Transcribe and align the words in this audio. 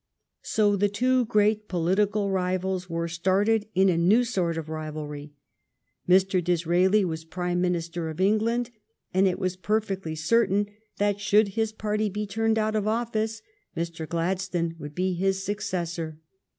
So 0.41 0.75
the 0.75 0.89
two 0.89 1.25
great 1.25 1.67
political 1.67 2.31
rivals 2.31 2.89
were 2.89 3.07
started 3.07 3.67
in 3.75 3.87
a 3.87 3.99
new 3.99 4.23
sort 4.23 4.57
of 4.57 4.67
rivalry. 4.67 5.33
Mr. 6.09 6.43
Dis 6.43 6.63
raeli 6.63 7.03
was 7.05 7.23
Prime 7.23 7.61
Minister 7.61 8.09
of 8.09 8.19
England, 8.19 8.71
and 9.13 9.27
it 9.27 9.37
was 9.37 9.55
perfectly 9.55 10.15
certain 10.15 10.65
that 10.97 11.19
should 11.19 11.49
his 11.49 11.71
party 11.71 12.09
be 12.09 12.25
turned 12.25 12.57
out 12.57 12.75
of 12.75 12.87
office 12.87 13.43
Mr. 13.77 14.09
Gladstone 14.09 14.75
would 14.79 14.95
be 14.95 15.13
his 15.13 15.43
successor. 15.43 16.17